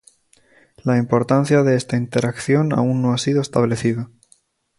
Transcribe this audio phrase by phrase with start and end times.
[0.83, 4.09] La importancia de esta interacción aún no ha sido establecida.